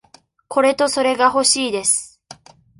[0.47, 2.19] これとそれがほしいです。